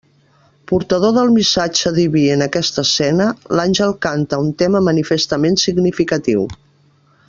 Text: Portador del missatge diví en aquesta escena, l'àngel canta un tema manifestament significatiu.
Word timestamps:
Portador 0.69 1.11
del 1.17 1.29
missatge 1.35 1.91
diví 1.97 2.23
en 2.37 2.43
aquesta 2.47 2.85
escena, 2.89 3.29
l'àngel 3.59 3.95
canta 4.09 4.43
un 4.47 4.53
tema 4.65 4.85
manifestament 4.91 5.63
significatiu. 5.69 6.49